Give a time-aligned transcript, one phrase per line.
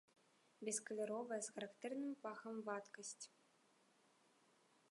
[0.67, 3.25] Бескаляровая, з характэрным пахам вадкасць.